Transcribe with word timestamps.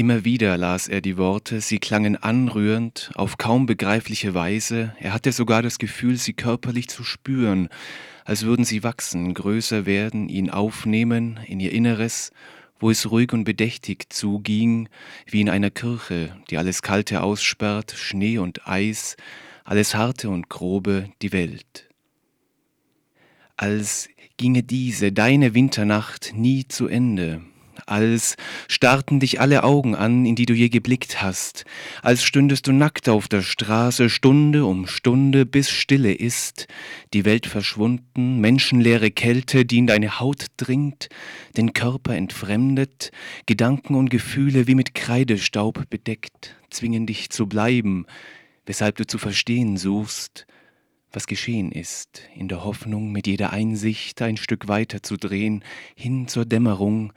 Immer 0.00 0.24
wieder 0.24 0.56
las 0.56 0.88
er 0.88 1.02
die 1.02 1.18
Worte, 1.18 1.60
sie 1.60 1.78
klangen 1.78 2.16
anrührend, 2.16 3.10
auf 3.16 3.36
kaum 3.36 3.66
begreifliche 3.66 4.32
Weise, 4.32 4.94
er 4.98 5.12
hatte 5.12 5.30
sogar 5.30 5.60
das 5.60 5.78
Gefühl, 5.78 6.16
sie 6.16 6.32
körperlich 6.32 6.88
zu 6.88 7.04
spüren, 7.04 7.68
als 8.24 8.44
würden 8.44 8.64
sie 8.64 8.82
wachsen, 8.82 9.34
größer 9.34 9.84
werden, 9.84 10.30
ihn 10.30 10.48
aufnehmen 10.48 11.38
in 11.46 11.60
ihr 11.60 11.72
Inneres, 11.72 12.32
wo 12.78 12.88
es 12.88 13.10
ruhig 13.10 13.34
und 13.34 13.44
bedächtig 13.44 14.06
zuging, 14.08 14.88
wie 15.26 15.42
in 15.42 15.50
einer 15.50 15.70
Kirche, 15.70 16.34
die 16.48 16.56
alles 16.56 16.80
Kalte 16.80 17.22
aussperrt, 17.22 17.92
Schnee 17.94 18.38
und 18.38 18.66
Eis, 18.66 19.18
alles 19.64 19.94
Harte 19.94 20.30
und 20.30 20.48
Grobe, 20.48 21.10
die 21.20 21.32
Welt. 21.32 21.90
Als 23.58 24.08
ginge 24.38 24.62
diese, 24.62 25.12
deine 25.12 25.52
Winternacht, 25.52 26.32
nie 26.34 26.66
zu 26.66 26.88
Ende, 26.88 27.42
als 27.86 28.36
starrten 28.68 29.20
dich 29.20 29.40
alle 29.40 29.64
Augen 29.64 29.94
an, 29.94 30.24
in 30.26 30.34
die 30.34 30.46
du 30.46 30.54
je 30.54 30.68
geblickt 30.68 31.22
hast, 31.22 31.64
als 32.02 32.22
stündest 32.22 32.66
du 32.66 32.72
nackt 32.72 33.08
auf 33.08 33.28
der 33.28 33.42
Straße 33.42 34.10
Stunde 34.10 34.64
um 34.64 34.86
Stunde, 34.86 35.46
bis 35.46 35.70
Stille 35.70 36.12
ist, 36.12 36.66
die 37.12 37.24
Welt 37.24 37.46
verschwunden, 37.46 38.40
menschenleere 38.40 39.10
Kälte, 39.10 39.64
die 39.64 39.78
in 39.78 39.86
deine 39.86 40.20
Haut 40.20 40.46
dringt, 40.56 41.08
den 41.56 41.72
Körper 41.72 42.14
entfremdet, 42.14 43.10
Gedanken 43.46 43.94
und 43.94 44.10
Gefühle 44.10 44.66
wie 44.66 44.74
mit 44.74 44.94
Kreidestaub 44.94 45.88
bedeckt, 45.90 46.56
zwingen 46.70 47.06
dich 47.06 47.30
zu 47.30 47.46
bleiben, 47.46 48.06
weshalb 48.66 48.96
du 48.96 49.06
zu 49.06 49.18
verstehen 49.18 49.76
suchst, 49.76 50.46
was 51.12 51.26
geschehen 51.26 51.72
ist, 51.72 52.22
in 52.36 52.48
der 52.48 52.64
Hoffnung, 52.64 53.10
mit 53.10 53.26
jeder 53.26 53.52
Einsicht 53.52 54.22
ein 54.22 54.36
Stück 54.36 54.68
weiter 54.68 55.02
zu 55.02 55.16
drehen, 55.16 55.64
hin 55.96 56.28
zur 56.28 56.44
Dämmerung, 56.44 57.12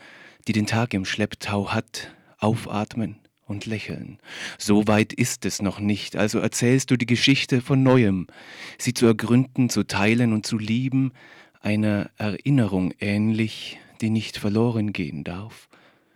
die 0.48 0.54
den 0.54 0.66
Tag 0.68 0.94
im 0.94 1.06
Schlepptau 1.06 1.70
hat, 1.70 2.14
aufatmen 2.40 3.18
und 3.46 3.66
lächeln. 3.66 4.20
So 4.58 4.88
weit 4.88 5.14
ist 5.14 5.46
es 5.46 5.62
noch 5.62 5.80
nicht, 5.80 6.16
also 6.16 6.40
erzählst 6.40 6.92
du 6.92 6.98
die 6.98 7.06
Geschichte 7.06 7.62
von 7.62 7.84
neuem, 7.84 8.28
sie 8.78 8.94
zu 8.94 9.06
ergründen, 9.06 9.70
zu 9.70 9.84
teilen 9.84 10.34
und 10.34 10.46
zu 10.46 10.58
lieben, 10.58 11.12
einer 11.62 12.10
Erinnerung 12.18 12.94
ähnlich, 13.00 13.80
die 14.02 14.10
nicht 14.10 14.38
verloren 14.38 14.92
gehen 14.92 15.24
darf, 15.24 15.70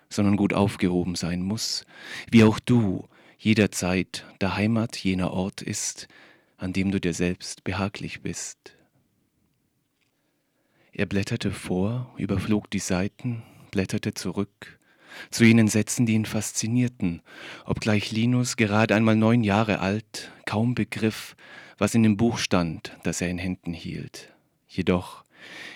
sondern 0.10 0.36
gut 0.36 0.54
aufgehoben 0.54 1.16
sein 1.16 1.42
muss, 1.42 1.86
wie 2.30 2.44
auch 2.44 2.60
du 2.60 3.08
jederzeit 3.38 4.26
der 4.42 4.56
Heimat 4.56 4.98
jener 4.98 5.32
Ort 5.32 5.62
ist, 5.62 6.08
an 6.58 6.74
dem 6.74 6.92
du 6.92 7.00
dir 7.00 7.14
selbst 7.14 7.64
behaglich 7.64 8.22
bist. 8.22 8.76
Er 10.92 11.06
blätterte 11.06 11.52
vor, 11.52 12.12
überflog 12.18 12.72
die 12.72 12.80
Seiten, 12.80 13.44
blätterte 13.72 14.14
zurück 14.14 14.78
zu 15.32 15.44
jenen 15.44 15.68
Sätzen, 15.68 16.06
die 16.06 16.14
ihn 16.14 16.26
faszinierten, 16.26 17.22
obgleich 17.66 18.12
Linus 18.12 18.56
gerade 18.58 18.96
einmal 18.96 19.16
neun 19.16 19.44
Jahre 19.44 19.80
alt 19.80 20.32
kaum 20.46 20.76
begriff, 20.76 21.36
was 21.78 21.96
in 21.96 22.04
dem 22.04 22.18
Buch 22.18 22.38
stand, 22.38 22.98
das 23.04 23.22
er 23.22 23.30
in 23.30 23.38
Händen 23.38 23.74
hielt. 23.74 24.34
Jedoch, 24.68 25.24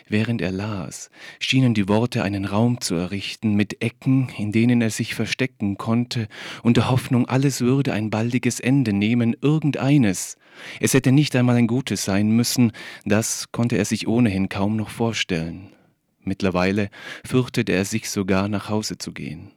während 0.07 0.41
er 0.41 0.51
las, 0.51 1.09
schienen 1.39 1.73
die 1.73 1.87
Worte 1.87 2.23
einen 2.23 2.45
Raum 2.45 2.81
zu 2.81 2.95
errichten 2.95 3.53
mit 3.55 3.81
Ecken, 3.81 4.29
in 4.37 4.51
denen 4.51 4.81
er 4.81 4.89
sich 4.89 5.15
verstecken 5.15 5.77
konnte, 5.77 6.27
und 6.63 6.77
der 6.77 6.89
Hoffnung, 6.89 7.27
alles 7.27 7.61
würde 7.61 7.93
ein 7.93 8.09
baldiges 8.09 8.59
Ende 8.59 8.93
nehmen, 8.93 9.35
irgendeines. 9.41 10.37
Es 10.79 10.93
hätte 10.93 11.11
nicht 11.11 11.35
einmal 11.35 11.55
ein 11.55 11.67
gutes 11.67 12.03
sein 12.03 12.31
müssen, 12.31 12.71
das 13.05 13.51
konnte 13.51 13.77
er 13.77 13.85
sich 13.85 14.07
ohnehin 14.07 14.49
kaum 14.49 14.75
noch 14.75 14.89
vorstellen. 14.89 15.69
Mittlerweile 16.23 16.89
fürchtete 17.25 17.71
er 17.71 17.85
sich 17.85 18.09
sogar, 18.09 18.47
nach 18.47 18.69
Hause 18.69 18.97
zu 18.97 19.11
gehen. 19.11 19.51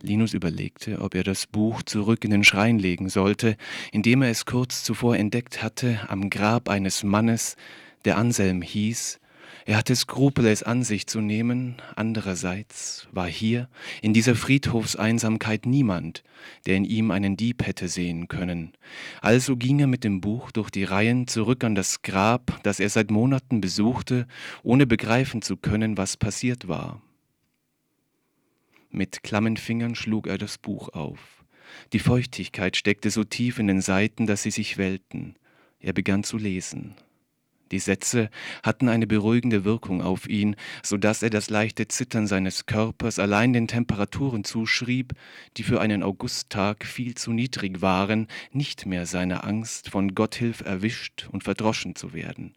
Linus 0.00 0.34
überlegte, 0.34 1.00
ob 1.00 1.14
er 1.14 1.24
das 1.24 1.46
Buch 1.46 1.82
zurück 1.82 2.24
in 2.24 2.30
den 2.30 2.44
Schrein 2.44 2.78
legen 2.78 3.08
sollte, 3.08 3.56
indem 3.90 4.22
er 4.22 4.30
es 4.30 4.44
kurz 4.44 4.84
zuvor 4.84 5.16
entdeckt 5.16 5.62
hatte 5.62 6.00
am 6.08 6.28
Grab 6.28 6.68
eines 6.68 7.02
Mannes, 7.02 7.56
der 8.04 8.18
Anselm 8.18 8.60
hieß, 8.60 9.18
er 9.66 9.76
hatte 9.76 9.96
Skrupel, 9.96 10.46
es 10.46 10.62
an 10.62 10.82
sich 10.82 11.06
zu 11.06 11.20
nehmen, 11.20 11.76
andererseits 11.96 13.08
war 13.12 13.26
hier, 13.26 13.68
in 14.02 14.12
dieser 14.12 14.34
Friedhofseinsamkeit 14.34 15.66
niemand, 15.66 16.22
der 16.66 16.76
in 16.76 16.84
ihm 16.84 17.10
einen 17.10 17.36
Dieb 17.36 17.66
hätte 17.66 17.88
sehen 17.88 18.28
können. 18.28 18.72
Also 19.20 19.56
ging 19.56 19.80
er 19.80 19.86
mit 19.86 20.04
dem 20.04 20.20
Buch 20.20 20.50
durch 20.50 20.70
die 20.70 20.84
Reihen 20.84 21.26
zurück 21.26 21.64
an 21.64 21.74
das 21.74 22.02
Grab, 22.02 22.60
das 22.62 22.80
er 22.80 22.90
seit 22.90 23.10
Monaten 23.10 23.60
besuchte, 23.60 24.26
ohne 24.62 24.86
begreifen 24.86 25.40
zu 25.40 25.56
können, 25.56 25.96
was 25.96 26.16
passiert 26.16 26.68
war. 26.68 27.00
Mit 28.90 29.22
klammen 29.22 29.56
Fingern 29.56 29.94
schlug 29.94 30.26
er 30.26 30.38
das 30.38 30.58
Buch 30.58 30.90
auf. 30.90 31.44
Die 31.92 31.98
Feuchtigkeit 31.98 32.76
steckte 32.76 33.10
so 33.10 33.24
tief 33.24 33.58
in 33.58 33.66
den 33.66 33.80
Seiten, 33.80 34.26
dass 34.26 34.42
sie 34.42 34.50
sich 34.50 34.78
wellten. 34.78 35.34
Er 35.80 35.92
begann 35.92 36.22
zu 36.22 36.38
lesen. 36.38 36.94
Die 37.72 37.78
Sätze 37.78 38.30
hatten 38.62 38.88
eine 38.88 39.06
beruhigende 39.06 39.64
Wirkung 39.64 40.02
auf 40.02 40.28
ihn, 40.28 40.56
so 40.82 40.96
dass 40.96 41.22
er 41.22 41.30
das 41.30 41.50
leichte 41.50 41.88
Zittern 41.88 42.26
seines 42.26 42.66
Körpers 42.66 43.18
allein 43.18 43.52
den 43.52 43.68
Temperaturen 43.68 44.44
zuschrieb, 44.44 45.12
die 45.56 45.62
für 45.62 45.80
einen 45.80 46.02
Augusttag 46.02 46.84
viel 46.84 47.14
zu 47.14 47.32
niedrig 47.32 47.80
waren, 47.80 48.28
nicht 48.52 48.86
mehr 48.86 49.06
seiner 49.06 49.44
Angst, 49.44 49.90
von 49.90 50.14
Gotthilf 50.14 50.60
erwischt 50.60 51.28
und 51.32 51.44
verdroschen 51.44 51.94
zu 51.94 52.12
werden. 52.12 52.54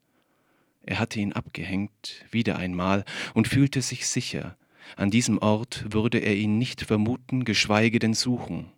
Er 0.84 1.00
hatte 1.00 1.20
ihn 1.20 1.34
abgehängt, 1.34 2.26
wieder 2.32 2.58
einmal, 2.58 3.04
und 3.34 3.48
fühlte 3.48 3.82
sich 3.82 4.08
sicher, 4.08 4.58
an 4.96 5.12
diesem 5.12 5.38
Ort 5.40 5.86
würde 5.90 6.20
er 6.20 6.36
ihn 6.36 6.58
nicht 6.58 6.82
vermuten, 6.82 7.44
geschweige 7.44 8.00
denn 8.00 8.14
suchen. 8.14 8.72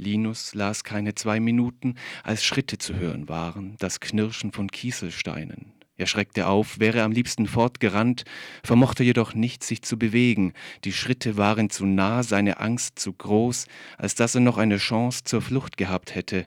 Linus 0.00 0.54
las 0.54 0.82
keine 0.82 1.14
zwei 1.14 1.38
Minuten, 1.38 1.94
als 2.24 2.44
Schritte 2.44 2.78
zu 2.78 2.96
hören 2.96 3.28
waren, 3.28 3.76
das 3.78 4.00
Knirschen 4.00 4.52
von 4.52 4.70
Kieselsteinen. 4.70 5.72
Er 6.00 6.06
schreckte 6.06 6.46
auf, 6.46 6.80
wäre 6.80 7.02
am 7.02 7.12
liebsten 7.12 7.46
fortgerannt, 7.46 8.24
vermochte 8.64 9.04
jedoch 9.04 9.34
nicht, 9.34 9.62
sich 9.62 9.82
zu 9.82 9.98
bewegen. 9.98 10.54
Die 10.84 10.94
Schritte 10.94 11.36
waren 11.36 11.68
zu 11.68 11.84
nah, 11.84 12.22
seine 12.22 12.58
Angst 12.58 12.98
zu 12.98 13.12
groß, 13.12 13.66
als 13.98 14.14
dass 14.14 14.34
er 14.34 14.40
noch 14.40 14.56
eine 14.56 14.78
Chance 14.78 15.24
zur 15.24 15.42
Flucht 15.42 15.76
gehabt 15.76 16.14
hätte. 16.14 16.46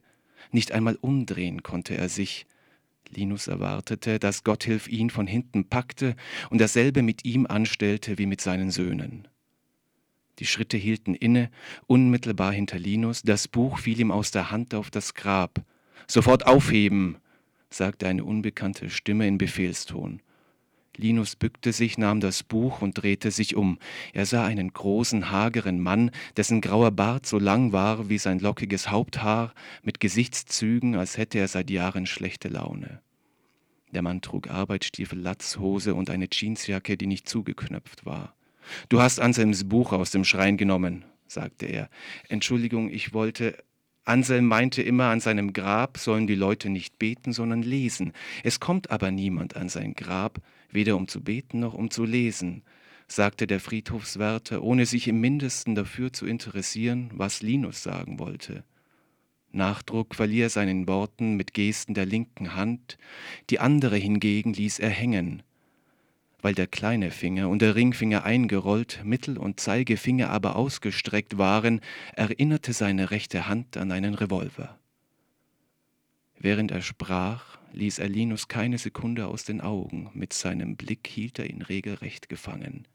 Nicht 0.52 0.72
einmal 0.72 0.98
umdrehen 1.02 1.62
konnte 1.62 1.96
er 1.96 2.10
sich. 2.10 2.48
Linus 3.10 3.46
erwartete, 3.46 4.18
dass 4.18 4.44
Gotthilf 4.44 4.88
ihn 4.88 5.12
von 5.12 5.28
hinten 5.28 5.70
packte 5.70 6.16
und 6.50 6.60
dasselbe 6.60 7.04
mit 7.04 7.24
ihm 7.24 7.46
anstellte 7.46 8.18
wie 8.18 8.26
mit 8.26 8.42
seinen 8.42 8.72
Söhnen. 8.72 9.28
Die 10.40 10.46
Schritte 10.46 10.78
hielten 10.78 11.16
inne, 11.16 11.50
unmittelbar 11.88 12.52
hinter 12.52 12.80
Linus, 12.80 13.22
das 13.22 13.48
Buch 13.48 13.78
fiel 13.78 14.00
ihm 14.00 14.12
aus 14.12 14.32
der 14.32 14.52
Hand 14.52 14.74
auf 14.74 14.90
das 14.90 15.14
Grab. 15.14 15.64
Sofort 16.08 16.48
aufheben, 16.48 17.18
sagte 17.70 18.08
eine 18.08 18.24
unbekannte 18.24 18.90
Stimme 18.90 19.28
in 19.28 19.38
Befehlston. 19.38 20.22
Linus 20.96 21.36
bückte 21.36 21.74
sich, 21.74 21.98
nahm 21.98 22.20
das 22.20 22.44
Buch 22.44 22.82
und 22.82 22.94
drehte 22.94 23.32
sich 23.32 23.56
um. 23.56 23.80
Er 24.14 24.28
sah 24.28 24.46
einen 24.46 24.72
großen, 24.74 25.32
hageren 25.32 25.80
Mann, 25.80 26.12
dessen 26.38 26.62
grauer 26.62 26.92
Bart 26.92 27.26
so 27.26 27.40
lang 27.40 27.72
war 27.72 28.10
wie 28.10 28.20
sein 28.20 28.40
lockiges 28.40 28.92
Haupthaar, 28.92 29.54
mit 29.82 30.00
Gesichtszügen, 30.00 30.96
als 30.96 31.18
hätte 31.18 31.40
er 31.40 31.48
seit 31.48 31.72
Jahren 31.72 32.06
schlechte 32.06 32.48
Laune. 32.48 33.02
Der 33.92 34.04
Mann 34.04 34.22
trug 34.22 34.50
Arbeitsstiefel, 34.50 35.20
Latzhose 35.20 35.96
und 35.96 36.10
eine 36.10 36.28
Jeansjacke, 36.32 36.96
die 36.96 37.08
nicht 37.08 37.28
zugeknöpft 37.28 38.06
war. 38.06 38.36
Du 38.90 39.02
hast 39.02 39.20
Anselms 39.20 39.68
Buch 39.68 39.94
aus 39.94 40.12
dem 40.12 40.24
Schrein 40.24 40.58
genommen, 40.58 41.06
sagte 41.28 41.66
er. 41.66 41.90
Entschuldigung, 42.30 42.90
ich 42.90 43.14
wollte. 43.14 43.58
Anselm 44.06 44.48
meinte 44.48 44.82
immer, 44.82 45.06
an 45.06 45.22
seinem 45.22 45.54
Grab 45.54 45.98
sollen 45.98 46.28
die 46.28 46.36
Leute 46.36 46.70
nicht 46.70 47.00
beten, 47.00 47.32
sondern 47.32 47.62
lesen. 47.62 48.12
Es 48.44 48.60
kommt 48.60 48.92
aber 48.92 49.12
niemand 49.12 49.56
an 49.56 49.70
sein 49.70 49.94
Grab, 49.94 50.42
weder 50.70 50.98
um 50.98 51.08
zu 51.08 51.22
beten 51.22 51.62
noch 51.62 51.74
um 51.74 51.90
zu 51.90 52.04
lesen, 52.04 52.64
sagte 53.08 53.48
der 53.48 53.62
Friedhofswärter, 53.62 54.62
ohne 54.62 54.86
sich 54.86 55.08
im 55.08 55.22
mindesten 55.22 55.74
dafür 55.74 56.12
zu 56.12 56.26
interessieren, 56.26 57.12
was 57.14 57.42
Linus 57.42 57.82
sagen 57.82 58.20
wollte. 58.20 58.66
Nachdruck 59.54 60.16
verlieh 60.16 60.42
er 60.42 60.50
seinen 60.50 60.86
Worten 60.88 61.36
mit 61.36 61.54
Gesten 61.54 61.94
der 61.94 62.06
linken 62.06 62.56
Hand, 62.56 62.98
die 63.50 63.60
andere 63.60 63.96
hingegen 63.96 64.52
ließ 64.52 64.80
er 64.80 64.90
hängen 64.90 65.44
weil 66.44 66.54
der 66.54 66.68
kleine 66.68 67.10
Finger 67.10 67.50
und 67.50 67.62
der 67.62 67.74
Ringfinger 67.74 68.26
eingerollt, 68.26 69.02
Mittel- 69.04 69.38
und 69.38 69.60
Zeigefinger 69.62 70.30
aber 70.30 70.58
ausgestreckt 70.58 71.38
waren, 71.38 71.80
erinnerte 72.16 72.74
seine 72.74 73.10
rechte 73.12 73.48
Hand 73.48 73.78
an 73.78 73.92
einen 73.92 74.14
Revolver. 74.14 74.78
Während 76.38 76.72
er 76.72 76.82
sprach, 76.82 77.58
ließ 77.72 78.00
er 78.00 78.10
Linus 78.10 78.50
keine 78.50 78.78
Sekunde 78.78 79.28
aus 79.28 79.46
den 79.46 79.62
Augen, 79.62 80.12
mit 80.14 80.34
seinem 80.34 80.76
Blick 80.76 81.08
hielt 81.08 81.40
er 81.40 81.50
ihn 81.50 81.62
regelrecht 81.62 82.28
gefangen. 82.28 82.86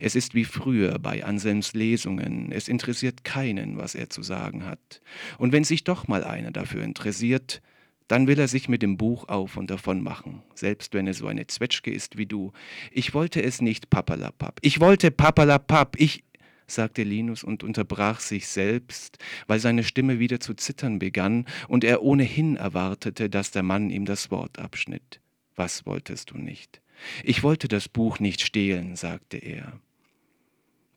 Es 0.00 0.16
ist 0.16 0.34
wie 0.34 0.44
früher 0.44 0.98
bei 0.98 1.24
Anselms 1.24 1.74
Lesungen, 1.74 2.50
es 2.50 2.66
interessiert 2.66 3.22
keinen, 3.22 3.76
was 3.76 3.94
er 3.94 4.10
zu 4.10 4.24
sagen 4.24 4.66
hat. 4.66 5.00
Und 5.38 5.52
wenn 5.52 5.62
sich 5.62 5.84
doch 5.84 6.08
mal 6.08 6.24
einer 6.24 6.50
dafür 6.50 6.82
interessiert, 6.82 7.62
dann 8.08 8.26
will 8.26 8.38
er 8.38 8.48
sich 8.48 8.68
mit 8.68 8.82
dem 8.82 8.96
Buch 8.96 9.28
auf 9.28 9.56
und 9.56 9.70
davon 9.70 10.02
machen, 10.02 10.42
selbst 10.54 10.94
wenn 10.94 11.06
er 11.06 11.14
so 11.14 11.26
eine 11.26 11.46
Zwetschge 11.46 11.90
ist 11.90 12.16
wie 12.18 12.26
du. 12.26 12.52
Ich 12.90 13.14
wollte 13.14 13.42
es 13.42 13.60
nicht 13.60 13.90
papalapap. 13.90 14.58
Ich 14.62 14.80
wollte 14.80 15.10
papalapap. 15.10 15.96
Ich. 16.00 16.24
sagte 16.66 17.02
Linus 17.02 17.44
und 17.44 17.62
unterbrach 17.62 18.20
sich 18.20 18.48
selbst, 18.48 19.18
weil 19.46 19.60
seine 19.60 19.84
Stimme 19.84 20.18
wieder 20.18 20.40
zu 20.40 20.54
zittern 20.54 20.98
begann 20.98 21.46
und 21.68 21.84
er 21.84 22.02
ohnehin 22.02 22.56
erwartete, 22.56 23.30
dass 23.30 23.50
der 23.50 23.62
Mann 23.62 23.90
ihm 23.90 24.04
das 24.04 24.30
Wort 24.30 24.58
abschnitt. 24.58 25.20
Was 25.56 25.86
wolltest 25.86 26.30
du 26.30 26.38
nicht? 26.38 26.82
Ich 27.24 27.42
wollte 27.42 27.68
das 27.68 27.88
Buch 27.88 28.18
nicht 28.20 28.42
stehlen, 28.42 28.96
sagte 28.96 29.38
er. 29.38 29.80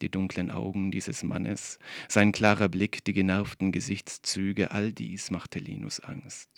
Die 0.02 0.10
dunklen 0.10 0.50
Augen 0.50 0.92
dieses 0.92 1.24
Mannes, 1.24 1.78
sein 2.08 2.32
klarer 2.32 2.70
Blick, 2.70 3.04
die 3.06 3.14
genervten 3.14 3.72
Gesichtszüge, 3.72 4.72
all 4.72 4.92
dies 4.92 5.30
machte 5.30 5.60
Linus 5.60 6.00
Angst. 6.00 6.50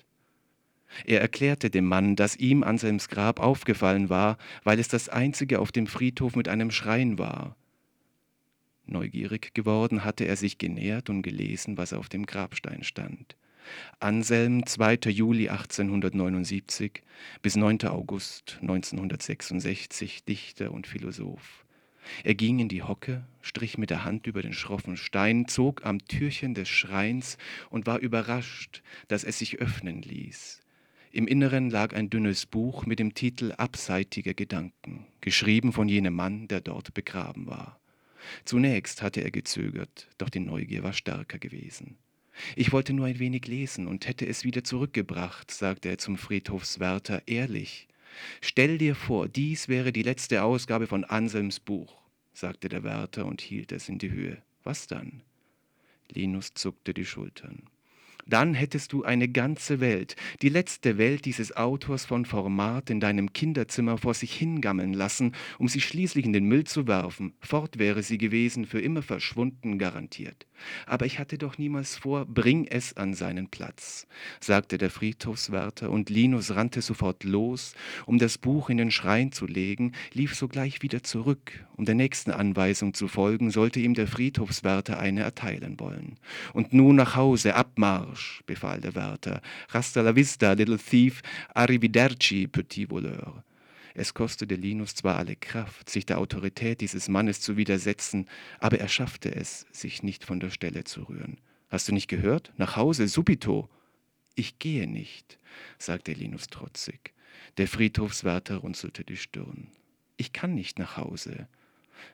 Er 1.06 1.22
erklärte 1.22 1.70
dem 1.70 1.86
Mann, 1.86 2.16
dass 2.16 2.36
ihm 2.36 2.64
Anselms 2.64 3.10
Grab 3.10 3.40
aufgefallen 3.40 4.10
war, 4.10 4.38
weil 4.64 4.80
es 4.80 4.88
das 4.88 5.10
einzige 5.10 5.60
auf 5.60 5.72
dem 5.72 5.88
Friedhof 5.88 6.36
mit 6.36 6.48
einem 6.48 6.72
Schrein 6.72 7.18
war. 7.18 7.56
Neugierig 8.86 9.54
geworden 9.54 10.04
hatte 10.04 10.26
er 10.26 10.36
sich 10.36 10.58
genähert 10.58 11.10
und 11.10 11.22
gelesen, 11.22 11.78
was 11.78 11.94
auf 11.94 12.10
dem 12.10 12.26
Grabstein 12.26 12.84
stand. 12.84 13.38
Anselm, 14.00 14.66
2. 14.66 15.10
Juli 15.10 15.48
1879 15.50 17.02
bis 17.42 17.56
9. 17.56 17.84
August 17.86 18.58
1966, 18.62 20.26
Dichter 20.26 20.72
und 20.72 20.86
Philosoph. 20.86 21.66
Er 22.26 22.36
ging 22.36 22.60
in 22.60 22.68
die 22.68 22.84
Hocke, 22.84 23.24
strich 23.42 23.78
mit 23.78 23.90
der 23.90 24.04
Hand 24.04 24.28
über 24.28 24.42
den 24.42 24.52
schroffen 24.52 24.98
Stein, 24.98 25.48
zog 25.48 25.86
am 25.86 26.00
Türchen 26.00 26.54
des 26.54 26.68
Schreins 26.68 27.38
und 27.70 27.86
war 27.86 28.00
überrascht, 28.00 28.84
dass 29.08 29.24
es 29.24 29.40
sich 29.40 29.60
öffnen 29.60 30.02
ließ. 30.02 30.63
Im 31.16 31.28
Inneren 31.28 31.70
lag 31.70 31.94
ein 31.94 32.10
dünnes 32.10 32.48
Buch 32.48 32.88
mit 32.88 32.98
dem 32.98 33.14
Titel 33.14 33.52
Abseitige 33.52 34.34
Gedanken, 34.34 35.06
geschrieben 35.22 35.72
von 35.72 35.88
jenem 35.88 36.16
Mann, 36.16 36.48
der 36.48 36.60
dort 36.60 36.96
begraben 36.96 37.46
war. 37.46 37.80
Zunächst 38.46 39.04
hatte 39.04 39.22
er 39.22 39.30
gezögert, 39.30 40.08
doch 40.18 40.30
die 40.30 40.40
Neugier 40.40 40.82
war 40.82 40.94
stärker 40.94 41.38
gewesen. 41.38 41.98
Ich 42.56 42.72
wollte 42.72 42.94
nur 42.94 43.06
ein 43.06 43.20
wenig 43.20 43.46
lesen 43.46 43.86
und 43.86 44.08
hätte 44.08 44.26
es 44.26 44.44
wieder 44.44 44.64
zurückgebracht, 44.64 45.52
sagte 45.52 45.90
er 45.90 46.00
zum 46.00 46.18
Friedhofswärter 46.18 47.22
ehrlich. 47.28 47.88
Stell 48.42 48.80
dir 48.80 48.96
vor, 48.96 49.28
dies 49.28 49.68
wäre 49.68 49.92
die 49.92 50.02
letzte 50.02 50.42
Ausgabe 50.42 50.88
von 50.88 51.04
Anselms 51.04 51.60
Buch, 51.60 52.02
sagte 52.34 52.70
der 52.70 52.84
Wärter 52.84 53.28
und 53.28 53.40
hielt 53.40 53.72
es 53.72 53.88
in 53.88 54.00
die 54.00 54.10
Höhe. 54.10 54.42
Was 54.64 54.88
dann? 54.88 55.22
Linus 56.12 56.56
zuckte 56.56 56.92
die 56.92 57.06
Schultern. 57.06 57.70
Dann 58.26 58.54
hättest 58.54 58.94
du 58.94 59.04
eine 59.04 59.28
ganze 59.28 59.80
Welt, 59.80 60.16
die 60.42 60.50
letzte 60.50 60.98
Welt 60.98 61.26
dieses 61.26 61.56
Autors 61.56 62.06
von 62.06 62.26
Format 62.26 62.90
in 62.90 63.00
deinem 63.00 63.34
Kinderzimmer 63.34 63.98
vor 63.98 64.14
sich 64.14 64.34
hingammeln 64.34 64.94
lassen, 64.94 65.34
um 65.60 65.68
sie 65.68 65.82
schließlich 65.82 66.26
in 66.26 66.34
den 66.34 66.46
Müll 66.46 66.64
zu 66.64 66.88
werfen. 66.88 67.34
Fort 67.40 67.80
wäre 67.80 68.02
sie 68.02 68.18
gewesen, 68.18 68.66
für 68.66 68.80
immer 68.80 69.02
verschwunden 69.02 69.78
garantiert. 69.78 70.48
Aber 70.86 71.06
ich 71.06 71.20
hatte 71.20 71.38
doch 71.38 71.58
niemals 71.58 71.98
vor, 71.98 72.26
bring 72.26 72.66
es 72.66 72.96
an 72.96 73.14
seinen 73.14 73.50
Platz, 73.50 74.08
sagte 74.40 74.78
der 74.78 74.90
Friedhofswärter, 74.90 75.90
und 75.90 76.10
Linus 76.10 76.56
rannte 76.56 76.82
sofort 76.82 77.24
los, 77.24 77.74
um 78.06 78.18
das 78.18 78.38
Buch 78.38 78.70
in 78.70 78.78
den 78.78 78.92
Schrein 78.92 79.32
zu 79.32 79.46
legen, 79.46 79.94
lief 80.14 80.36
sogleich 80.36 80.82
wieder 80.82 81.04
zurück, 81.04 81.66
um 81.76 81.86
der 81.86 81.96
nächsten 81.96 82.32
Anweisung 82.32 82.94
zu 82.94 83.08
folgen, 83.08 83.50
sollte 83.50 83.80
ihm 83.80 83.94
der 83.94 84.08
Friedhofswärter 84.08 85.00
eine 85.00 85.22
erteilen 85.22 85.80
wollen. 85.80 86.18
Und 86.54 86.74
nun 86.74 86.96
nach 86.96 87.16
Hause, 87.16 87.56
Abmarsch, 87.56 88.13
befahl 88.46 88.82
der 88.82 88.96
Wärter. 88.96 89.42
Rasta 89.70 90.02
la 90.02 90.16
vista, 90.16 90.54
little 90.54 90.78
thief, 90.78 91.22
arrivederci, 91.54 92.48
petit 92.48 92.90
voleur. 92.90 93.44
Es 93.96 94.14
kostete 94.14 94.56
Linus 94.56 94.96
zwar 94.96 95.18
alle 95.18 95.36
Kraft, 95.36 95.90
sich 95.90 96.06
der 96.06 96.18
Autorität 96.18 96.82
dieses 96.82 97.10
Mannes 97.10 97.42
zu 97.42 97.58
widersetzen, 97.58 98.28
aber 98.60 98.80
er 98.80 98.88
schaffte 98.88 99.36
es, 99.36 99.68
sich 99.72 100.02
nicht 100.02 100.24
von 100.24 100.40
der 100.40 100.50
Stelle 100.50 100.84
zu 100.84 101.04
rühren. 101.04 101.38
Hast 101.70 101.88
du 101.88 101.94
nicht 101.94 102.08
gehört? 102.08 102.52
Nach 102.58 102.76
Hause, 102.76 103.08
subito. 103.08 103.70
Ich 104.36 104.58
gehe 104.58 104.88
nicht, 104.88 105.38
sagte 105.78 106.14
Linus 106.14 106.48
trotzig. 106.48 107.14
Der 107.58 107.68
Friedhofswärter 107.68 108.58
runzelte 108.58 109.04
die 109.04 109.18
Stirn. 109.18 109.68
Ich 110.18 110.34
kann 110.34 110.56
nicht 110.56 110.80
nach 110.80 110.98
Hause. 110.98 111.48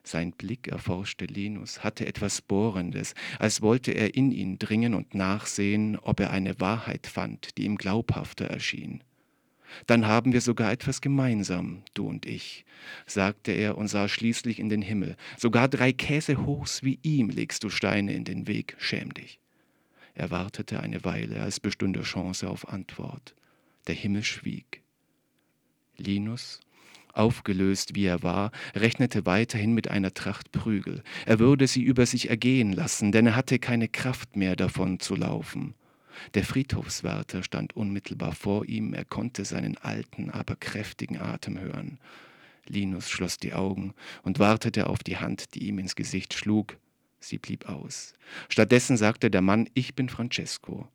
Sein 0.03 0.31
Blick 0.31 0.67
erforschte 0.67 1.25
Linus, 1.25 1.83
hatte 1.83 2.05
etwas 2.05 2.41
Bohrendes, 2.41 3.13
als 3.37 3.61
wollte 3.61 3.91
er 3.91 4.15
in 4.15 4.31
ihn 4.31 4.59
dringen 4.59 4.93
und 4.93 5.13
nachsehen, 5.13 5.97
ob 5.97 6.19
er 6.19 6.31
eine 6.31 6.59
Wahrheit 6.59 7.07
fand, 7.07 7.57
die 7.57 7.65
ihm 7.65 7.77
glaubhafter 7.77 8.45
erschien. 8.45 9.03
Dann 9.85 10.07
haben 10.07 10.33
wir 10.33 10.41
sogar 10.41 10.71
etwas 10.71 11.01
gemeinsam, 11.01 11.83
du 11.93 12.07
und 12.07 12.25
ich, 12.25 12.65
sagte 13.05 13.51
er 13.51 13.77
und 13.77 13.87
sah 13.87 14.07
schließlich 14.07 14.59
in 14.59 14.69
den 14.69 14.81
Himmel. 14.81 15.15
Sogar 15.37 15.67
drei 15.67 15.93
Käsehochs 15.93 16.83
wie 16.83 16.99
ihm 17.03 17.29
legst 17.29 17.63
du 17.63 17.69
Steine 17.69 18.13
in 18.13 18.23
den 18.23 18.47
Weg, 18.47 18.75
schäm 18.79 19.13
dich. 19.13 19.39
Er 20.15 20.31
wartete 20.31 20.79
eine 20.81 21.05
Weile, 21.05 21.41
als 21.41 21.59
bestünde 21.59 22.01
Chance 22.01 22.49
auf 22.49 22.67
Antwort. 22.67 23.35
Der 23.87 23.95
Himmel 23.95 24.23
schwieg. 24.23 24.81
Linus, 25.97 26.59
aufgelöst 27.19 27.95
wie 27.95 28.05
er 28.05 28.23
war, 28.23 28.51
rechnete 28.75 29.25
weiterhin 29.25 29.73
mit 29.73 29.89
einer 29.89 30.13
Tracht 30.13 30.51
Prügel. 30.51 31.03
Er 31.25 31.39
würde 31.39 31.67
sie 31.67 31.83
über 31.83 32.05
sich 32.05 32.29
ergehen 32.29 32.73
lassen, 32.73 33.11
denn 33.11 33.27
er 33.27 33.35
hatte 33.35 33.59
keine 33.59 33.87
Kraft 33.87 34.35
mehr 34.35 34.55
davon 34.55 34.99
zu 34.99 35.15
laufen. 35.15 35.75
Der 36.33 36.43
Friedhofswärter 36.43 37.43
stand 37.43 37.75
unmittelbar 37.75 38.33
vor 38.33 38.65
ihm, 38.65 38.93
er 38.93 39.05
konnte 39.05 39.45
seinen 39.45 39.77
alten, 39.77 40.29
aber 40.29 40.55
kräftigen 40.55 41.19
Atem 41.19 41.59
hören. 41.59 41.99
Linus 42.67 43.09
schloss 43.09 43.37
die 43.37 43.53
Augen 43.53 43.93
und 44.23 44.39
wartete 44.39 44.87
auf 44.87 44.99
die 44.99 45.17
Hand, 45.17 45.55
die 45.55 45.67
ihm 45.67 45.79
ins 45.79 45.95
Gesicht 45.95 46.33
schlug. 46.33 46.77
Sie 47.19 47.37
blieb 47.37 47.67
aus. 47.67 48.13
Stattdessen 48.47 48.95
sagte 48.95 49.29
der 49.29 49.41
Mann, 49.41 49.69
ich 49.73 49.95
bin 49.95 50.07
Francesco. 50.07 50.87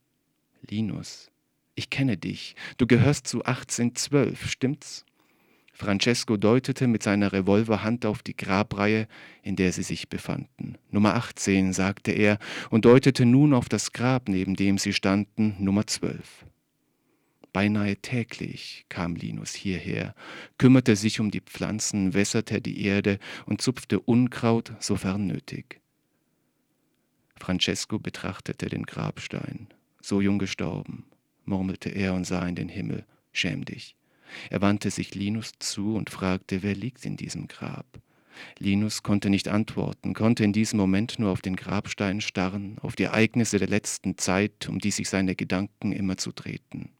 Linus, 0.68 1.30
ich 1.74 1.90
kenne 1.90 2.16
dich. 2.16 2.54
Du 2.78 2.86
gehörst 2.86 3.26
zu 3.26 3.44
1812, 3.44 4.50
stimmt's? 4.50 5.04
Francesco 5.74 6.36
deutete 6.36 6.86
mit 6.86 7.02
seiner 7.02 7.32
Revolverhand 7.32 8.06
auf 8.06 8.22
die 8.22 8.36
Grabreihe, 8.36 9.08
in 9.42 9.56
der 9.56 9.72
sie 9.72 9.82
sich 9.82 10.08
befanden. 10.08 10.78
Nummer 10.90 11.14
18, 11.16 11.72
sagte 11.72 12.12
er 12.12 12.38
und 12.70 12.84
deutete 12.84 13.26
nun 13.26 13.52
auf 13.52 13.68
das 13.68 13.92
Grab, 13.92 14.28
neben 14.28 14.54
dem 14.54 14.78
sie 14.78 14.92
standen, 14.92 15.56
Nummer 15.58 15.86
12. 15.86 16.46
Beinahe 17.52 17.96
täglich 17.96 18.86
kam 18.88 19.16
Linus 19.16 19.52
hierher, 19.52 20.14
kümmerte 20.58 20.94
sich 20.94 21.18
um 21.18 21.32
die 21.32 21.40
Pflanzen, 21.40 22.14
wässerte 22.14 22.60
die 22.60 22.84
Erde 22.84 23.18
und 23.46 23.60
zupfte 23.60 23.98
Unkraut, 23.98 24.72
sofern 24.78 25.26
nötig. 25.26 25.80
Francesco 27.36 27.98
betrachtete 27.98 28.68
den 28.68 28.84
Grabstein. 28.84 29.68
So 30.00 30.20
jung 30.20 30.38
gestorben, 30.38 31.06
murmelte 31.44 31.90
er 31.90 32.14
und 32.14 32.24
sah 32.24 32.46
in 32.46 32.54
den 32.54 32.68
Himmel. 32.68 33.04
Schäm 33.32 33.64
dich. 33.64 33.96
Er 34.50 34.60
wandte 34.60 34.90
sich 34.90 35.14
Linus 35.14 35.52
zu 35.58 35.94
und 35.94 36.10
fragte, 36.10 36.62
wer 36.62 36.74
liegt 36.74 37.04
in 37.04 37.16
diesem 37.16 37.48
Grab? 37.48 37.86
Linus 38.58 39.02
konnte 39.02 39.30
nicht 39.30 39.48
antworten, 39.48 40.14
konnte 40.14 40.44
in 40.44 40.52
diesem 40.52 40.78
Moment 40.78 41.18
nur 41.18 41.30
auf 41.30 41.42
den 41.42 41.56
Grabstein 41.56 42.20
starren, 42.20 42.78
auf 42.80 42.96
die 42.96 43.04
Ereignisse 43.04 43.58
der 43.58 43.68
letzten 43.68 44.18
Zeit, 44.18 44.68
um 44.68 44.78
die 44.78 44.90
sich 44.90 45.08
seine 45.08 45.36
Gedanken 45.36 45.92
immer 45.92 46.16
zu 46.16 46.32
drehten. 46.32 46.90